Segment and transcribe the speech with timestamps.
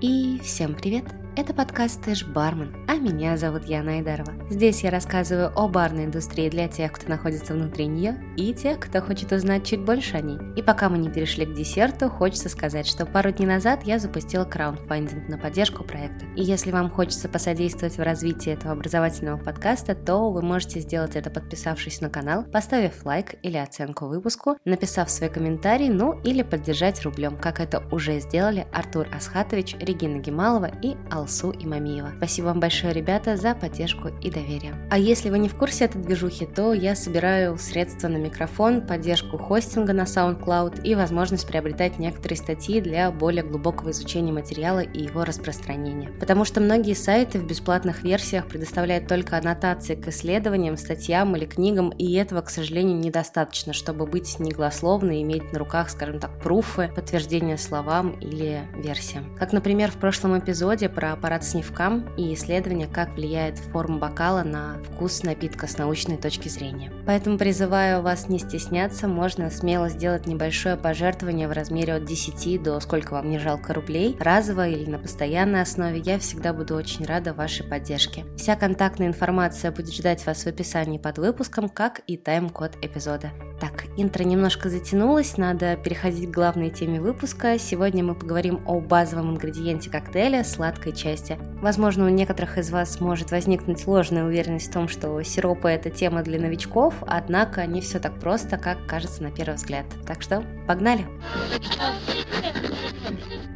[0.00, 1.21] И всем привет!
[1.34, 4.34] Это подкаст «Ты ж бармен», а меня зовут Яна Айдарова.
[4.50, 9.00] Здесь я рассказываю о барной индустрии для тех, кто находится внутри нее, и тех, кто
[9.00, 10.36] хочет узнать чуть больше о ней.
[10.56, 14.44] И пока мы не перешли к десерту, хочется сказать, что пару дней назад я запустила
[14.44, 16.26] краундфандинг на поддержку проекта.
[16.36, 21.30] И если вам хочется посодействовать в развитии этого образовательного подкаста, то вы можете сделать это,
[21.30, 27.38] подписавшись на канал, поставив лайк или оценку выпуску, написав свой комментарий, ну или поддержать рублем,
[27.38, 32.12] как это уже сделали Артур Асхатович, Регина Гемалова и Алла Алсу и Мамиева.
[32.16, 34.74] Спасибо вам большое, ребята, за поддержку и доверие.
[34.90, 39.38] А если вы не в курсе этой движухи, то я собираю средства на микрофон, поддержку
[39.38, 45.24] хостинга на SoundCloud и возможность приобретать некоторые статьи для более глубокого изучения материала и его
[45.24, 46.10] распространения.
[46.18, 51.90] Потому что многие сайты в бесплатных версиях предоставляют только аннотации к исследованиям, статьям или книгам,
[51.90, 56.90] и этого, к сожалению, недостаточно, чтобы быть негласловно и иметь на руках, скажем так, пруфы,
[56.94, 59.34] подтверждения словам или версиям.
[59.36, 64.78] Как, например, в прошлом эпизоде про аппарат снивкам и исследования, как влияет форма бокала на
[64.84, 66.92] вкус напитка с научной точки зрения.
[67.06, 72.80] Поэтому призываю вас не стесняться, можно смело сделать небольшое пожертвование в размере от 10 до
[72.80, 77.34] сколько вам не жалко рублей, разово или на постоянной основе, я всегда буду очень рада
[77.34, 78.24] вашей поддержке.
[78.36, 83.30] Вся контактная информация будет ждать вас в описании под выпуском, как и тайм-код эпизода.
[83.62, 87.60] Так, интро немножко затянулось, надо переходить к главной теме выпуска.
[87.60, 91.38] Сегодня мы поговорим о базовом ингредиенте коктейля– сладкой части.
[91.60, 96.24] Возможно, у некоторых из вас может возникнуть ложная уверенность в том, что сиропы– это тема
[96.24, 99.86] для новичков, однако не все так просто, как кажется на первый взгляд.
[100.08, 101.06] Так что, погнали!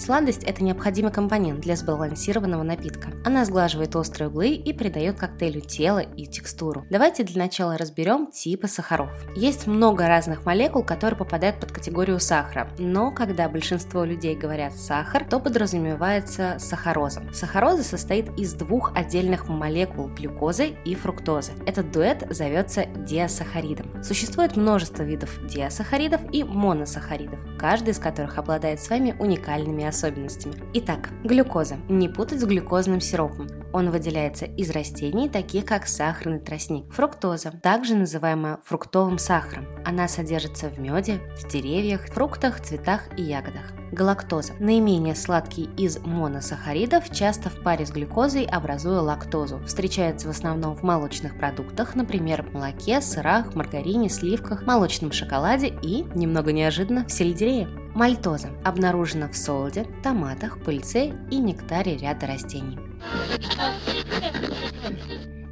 [0.00, 3.10] Сладость– это необходимый компонент для сбалансированного напитка.
[3.22, 6.86] Она сглаживает острые углы и придает коктейлю тело и текстуру.
[6.88, 9.10] Давайте для начала разберем типы сахаров.
[9.36, 15.26] Есть много разных молекул, которые попадают под категорию сахара, но когда большинство людей говорят «сахар»,
[15.28, 17.22] то подразумевается сахароза.
[17.34, 21.52] Сахароза состоит из двух отдельных молекул– глюкозы и фруктозы.
[21.66, 24.02] Этот дуэт зовется диасахаридом.
[24.02, 30.54] Существует множество видов диасахаридов и моносахаридов, каждый из которых обладает своими уникальными особенностями.
[30.74, 31.76] Итак, глюкоза.
[31.88, 33.48] Не путать с глюкозным сиропом.
[33.72, 36.92] Он выделяется из растений, таких как сахарный тростник.
[36.92, 39.66] Фруктоза, также называемая фруктовым сахаром.
[39.84, 43.72] Она содержится в меде, в деревьях, фруктах, цветах и ягодах.
[43.92, 44.52] Галактоза.
[44.60, 49.60] Наименее сладкий из моносахаридов, часто в паре с глюкозой образуя лактозу.
[49.66, 56.04] Встречается в основном в молочных продуктах, например, в молоке, сырах, маргарине, сливках, молочном шоколаде и,
[56.14, 57.68] немного неожиданно, в сельдерее.
[57.94, 62.78] Мальтоза обнаружена в солоде, томатах, пыльце и нектаре ряда растений.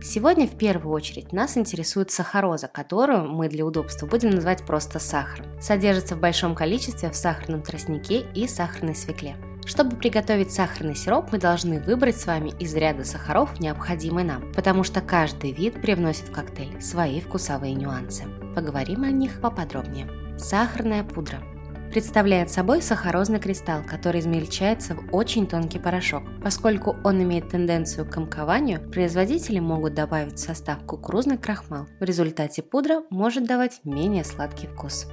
[0.00, 5.47] Сегодня в первую очередь нас интересует сахароза, которую мы для удобства будем называть просто сахаром.
[5.60, 9.37] Содержится в большом количестве в сахарном тростнике и сахарной свекле.
[9.66, 14.82] Чтобы приготовить сахарный сироп, мы должны выбрать с вами из ряда сахаров, необходимый нам, потому
[14.82, 18.25] что каждый вид привносит в коктейль свои вкусовые нюансы.
[18.55, 20.09] Поговорим о них поподробнее.
[20.38, 21.43] Сахарная пудра–
[21.91, 26.22] представляет собой сахарозный кристалл, который измельчается в очень тонкий порошок.
[26.43, 31.87] Поскольку он имеет тенденцию к комкованию, производители могут добавить в состав кукурузный крахмал.
[32.00, 35.06] В результате пудра может давать менее сладкий вкус.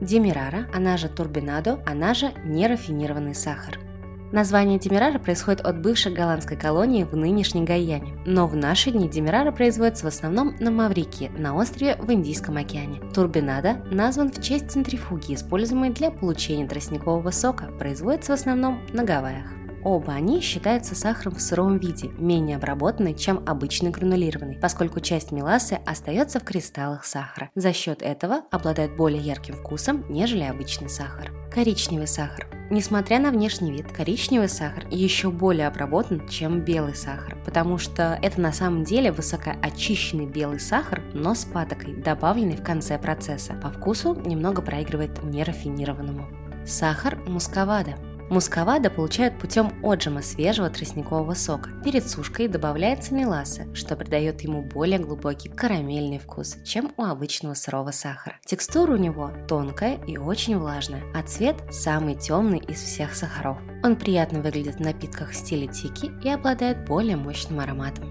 [0.00, 3.78] Демирара, она же турбинадо, она же нерафинированный сахар–
[4.32, 9.52] Название Демирара происходит от бывшей голландской колонии в нынешней Гаяне, но в наши дни Демирара
[9.52, 13.02] производится в основном на Маврикии, на острове в Индийском океане.
[13.12, 19.61] Турбинада назван в честь центрифуги, используемой для получения тростникового сока, производится в основном на Гавайях.
[19.84, 25.78] Оба они считаются сахаром в сыром виде, менее обработанный, чем обычный гранулированный, поскольку часть мелассы
[25.86, 27.50] остается в кристаллах сахара.
[27.54, 31.32] За счет этого обладает более ярким вкусом, нежели обычный сахар.
[31.52, 32.46] Коричневый сахар.
[32.70, 38.40] Несмотря на внешний вид, коричневый сахар еще более обработан, чем белый сахар, потому что это
[38.40, 43.54] на самом деле высокоочищенный белый сахар, но с патокой, добавленный в конце процесса.
[43.54, 46.26] По вкусу немного проигрывает нерафинированному.
[46.64, 47.96] Сахар мусковада.
[48.32, 51.68] Мусковада получают путем отжима свежего тростникового сока.
[51.84, 57.90] Перед сушкой добавляется меласса, что придает ему более глубокий карамельный вкус, чем у обычного сырого
[57.90, 58.36] сахара.
[58.46, 63.58] Текстура у него тонкая и очень влажная, а цвет самый темный из всех сахаров.
[63.84, 68.10] Он приятно выглядит в напитках в стиле тики и обладает более мощным ароматом.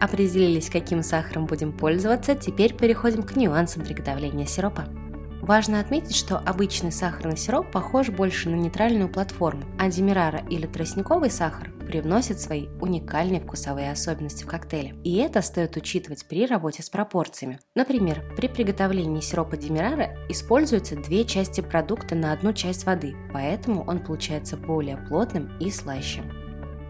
[0.00, 4.86] Определились, каким сахаром будем пользоваться, теперь переходим к нюансам приготовления сиропа.
[5.44, 11.30] Важно отметить, что обычный сахарный сироп похож больше на нейтральную платформу, а демирара или тростниковый
[11.30, 14.94] сахар привносит свои уникальные вкусовые особенности в коктейле.
[15.04, 17.58] И это стоит учитывать при работе с пропорциями.
[17.74, 23.98] Например, при приготовлении сиропа демирара используются две части продукта на одну часть воды, поэтому он
[23.98, 26.22] получается более плотным и слаще.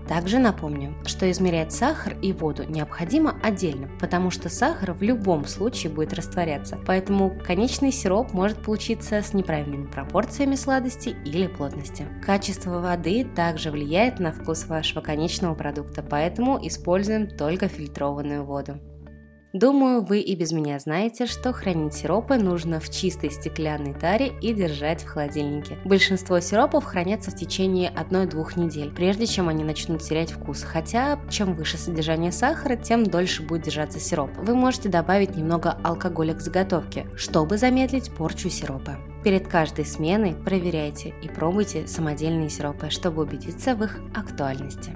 [0.08, 5.92] Также напомню, что измерять сахар и воду необходимо отдельно, потому что сахар в любом случае
[5.92, 12.06] будет растворяться, поэтому конечный сироп может получиться с неправильными пропорциями сладости или плотности.
[12.24, 18.78] Качество воды также влияет на вкус вашего конечного продукта, поэтому используем только фильтрованную воду.
[19.54, 24.52] Думаю, вы и без меня знаете, что хранить сиропы нужно в чистой стеклянной таре и
[24.52, 25.78] держать в холодильнике.
[25.84, 31.54] Большинство сиропов хранятся в течение 1-2 недель, прежде чем они начнут терять вкус, хотя чем
[31.54, 34.30] выше содержание сахара, тем дольше будет держаться сироп.
[34.38, 38.96] Вы можете добавить немного алкоголя к заготовке, чтобы замедлить порчу сиропа.
[39.22, 44.90] Перед каждой сменой проверяйте и пробуйте самодельные сиропы, чтобы убедиться в их актуальности.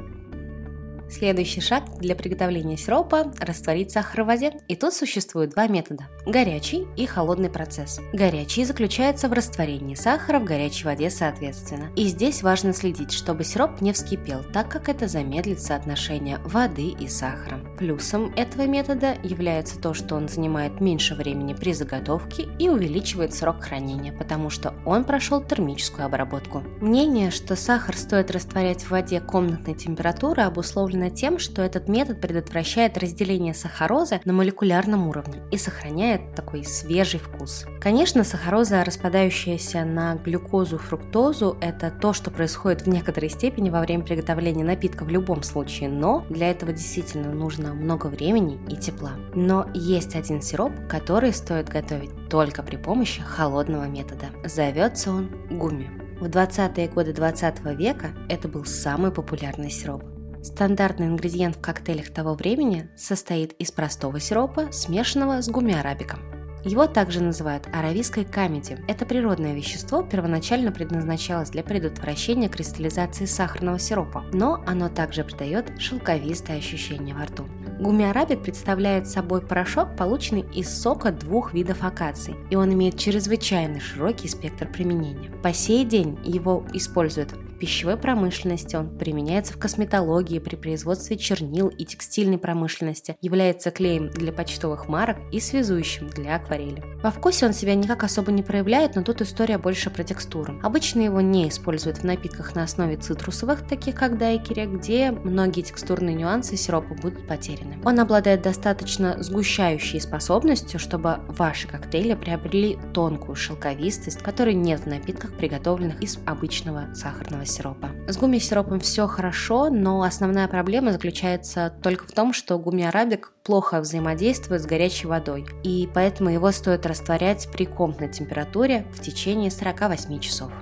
[1.11, 4.53] Следующий шаг для приготовления сиропа– растворить сахар в воде.
[4.69, 8.01] И тут существует два метода– горячий и холодный процесс.
[8.13, 11.91] Горячий заключается в растворении сахара в горячей воде соответственно.
[11.97, 17.09] И здесь важно следить, чтобы сироп не вскипел, так как это замедлит соотношение воды и
[17.09, 17.61] сахара.
[17.79, 23.63] Плюсом этого метода является то, что он занимает меньше времени при заготовке и увеличивает срок
[23.63, 26.65] хранения, потому что он прошел термическую обработку.
[26.81, 32.99] Мнение, что сахар стоит растворять в воде комнатной температуры, обусловлено тем, что этот метод предотвращает
[32.99, 37.65] разделение сахарозы на молекулярном уровне и сохраняет такой свежий вкус.
[37.81, 44.03] Конечно, сахароза, распадающаяся на глюкозу, фруктозу, это то, что происходит в некоторой степени во время
[44.03, 49.13] приготовления напитка в любом случае, но для этого действительно нужно много времени и тепла.
[49.35, 54.27] Но есть один сироп, который стоит готовить только при помощи холодного метода.
[54.45, 55.91] Зовется он гуми.
[56.21, 60.03] В 20-е годы 20 века это был самый популярный сироп.
[60.43, 66.21] Стандартный ингредиент в коктейлях того времени состоит из простого сиропа, смешанного с гумиарабиком.
[66.65, 68.79] Его также называют аравийской камеди.
[68.89, 76.59] Это природное вещество первоначально предназначалось для предотвращения кристаллизации сахарного сиропа, но оно также придает шелковистое
[76.59, 77.47] ощущение во рту.
[77.79, 84.29] Гумиарабик представляет собой порошок, полученный из сока двух видов акаций, и он имеет чрезвычайно широкий
[84.29, 85.31] спектр применения.
[85.43, 91.85] По сей день его используют пищевой промышленности, он применяется в косметологии при производстве чернил и
[91.85, 96.83] текстильной промышленности, является клеем для почтовых марок и связующим для акварели.
[97.03, 100.59] Во вкусе он себя никак особо не проявляет, но тут история больше про текстуру.
[100.63, 106.15] Обычно его не используют в напитках на основе цитрусовых, таких как дайкери, где многие текстурные
[106.15, 107.79] нюансы сиропа будут потеряны.
[107.85, 115.37] Он обладает достаточно сгущающей способностью, чтобы ваши коктейли приобрели тонкую шелковистость, которой нет в напитках,
[115.37, 117.91] приготовленных из обычного сахарного сиропа.
[118.07, 124.63] С гуми-сиропом все хорошо, но основная проблема заключается только в том, что гуми-арабик плохо взаимодействует
[124.63, 130.53] с горячей водой, и поэтому его стоит растворять при комнатной температуре в течение 48 часов.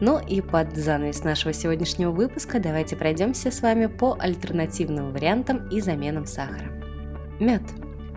[0.00, 5.80] Ну и под занавес нашего сегодняшнего выпуска давайте пройдемся с вами по альтернативным вариантам и
[5.80, 6.70] заменам сахара.
[7.40, 7.62] Мед.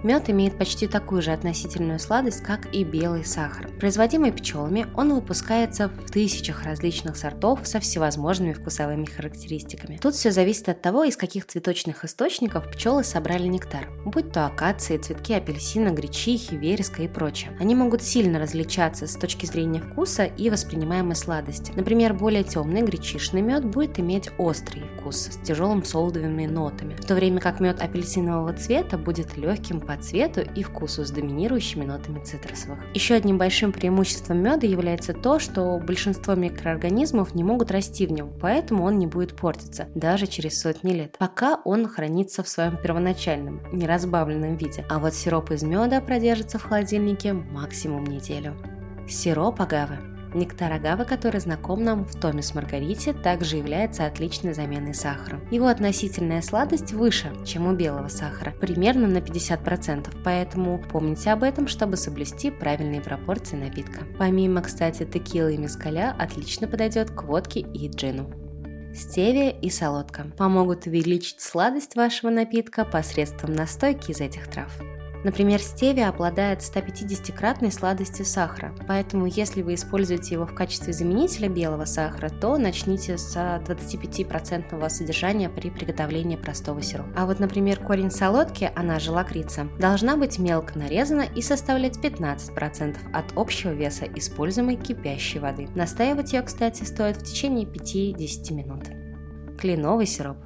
[0.04, 3.70] Мед имеет почти такую же относительную сладость, как и белый сахар.
[3.80, 10.00] Производимый пчелами, он выпускается в тысячах различных сортов со всевозможными вкусовыми характеристиками.
[10.02, 14.98] Тут все зависит от того, из каких цветочных источников пчелы собрали нектар, будь то акации,
[14.98, 17.56] цветки апельсина, гречихи, вереска и прочее.
[17.60, 21.72] Они могут сильно различаться с точки зрения вкуса и воспринимаемой сладости.
[21.76, 27.14] Например, более темный гречишный мед будет иметь острый вкус с тяжелым солодовыми нотами, в то
[27.14, 32.80] время как мед апельсинового цвета будет легким по цвету и вкусу с доминирующими нотами цитрусовых.
[32.94, 38.32] Еще одним большим преимуществом меда является то, что большинство микроорганизмов не могут расти в нем,
[38.40, 43.62] поэтому он не будет портиться даже через сотни лет, пока он хранится в своем первоначальном,
[43.74, 44.86] неразбавленном виде.
[44.90, 48.56] А вот сироп из меда продержится в холодильнике максимум неделю.
[49.10, 54.94] Сироп агавы Нектар агавы, который знаком нам в томе с Маргарите, также является отличной заменой
[54.94, 55.42] сахара.
[55.52, 61.68] Его относительная сладость выше, чем у белого сахара, примерно на 50%, поэтому помните об этом,
[61.68, 64.06] чтобы соблюсти правильные пропорции напитка.
[64.18, 68.32] Помимо, кстати, текилы и мескаля отлично подойдет к водке и джину.
[68.94, 74.72] Стевия и солодка помогут увеличить сладость вашего напитка посредством настойки из этих трав.
[75.24, 81.86] Например, стевия обладает 150-кратной сладостью сахара, поэтому если вы используете его в качестве заменителя белого
[81.86, 87.12] сахара, то начните с 25% содержания при приготовлении простого сиропа.
[87.16, 92.98] А вот, например, корень солодки, она же лакрица, должна быть мелко нарезана и составлять 15%
[93.14, 95.68] от общего веса используемой кипящей воды.
[95.76, 98.84] Настаивать ее, кстати, стоит в течение 5-10 минут.
[99.60, 100.38] Кленовый сироп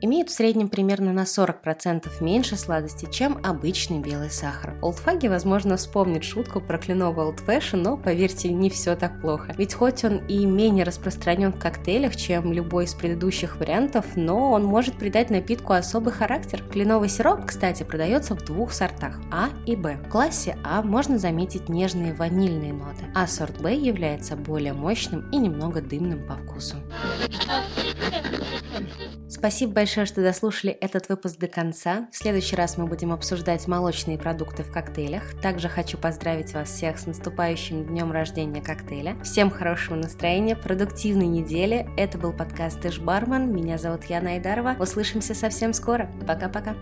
[0.00, 4.74] имеют в среднем примерно на 40% меньше сладости, чем обычный белый сахар.
[4.82, 9.54] Олдфаги, возможно, вспомнит шутку про кленовый Fashion, но, поверьте, не все так плохо.
[9.56, 14.64] Ведь хоть он и менее распространен в коктейлях, чем любой из предыдущих вариантов, но он
[14.64, 16.62] может придать напитку особый характер.
[16.70, 19.98] Кленовый сироп, кстати, продается в двух сортах– А и Б.
[20.06, 25.38] В классе А можно заметить нежные ванильные ноты, а сорт Б является более мощным и
[25.38, 26.76] немного дымным по вкусу.
[29.28, 32.08] Спасибо большое, что дослушали этот выпуск до конца.
[32.12, 35.40] В следующий раз мы будем обсуждать молочные продукты в коктейлях.
[35.40, 39.16] Также хочу поздравить вас всех с наступающим днем рождения коктейля.
[39.22, 41.88] Всем хорошего настроения, продуктивной недели.
[41.96, 43.54] Это был подкаст Иш Бармен.
[43.54, 44.76] Меня зовут Яна Айдарова.
[44.78, 46.10] Услышимся совсем скоро.
[46.26, 46.74] Пока-пока.